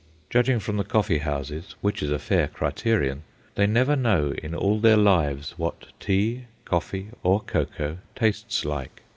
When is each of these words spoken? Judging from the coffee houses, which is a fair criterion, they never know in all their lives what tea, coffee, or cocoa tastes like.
Judging 0.31 0.57
from 0.59 0.77
the 0.77 0.83
coffee 0.83 1.19
houses, 1.19 1.75
which 1.81 2.01
is 2.01 2.09
a 2.09 2.17
fair 2.17 2.47
criterion, 2.47 3.21
they 3.53 3.67
never 3.67 3.95
know 3.95 4.33
in 4.41 4.55
all 4.55 4.79
their 4.79 4.97
lives 4.97 5.53
what 5.57 5.89
tea, 5.99 6.45
coffee, 6.65 7.09
or 7.21 7.39
cocoa 7.39 7.99
tastes 8.15 8.65
like. 8.65 9.03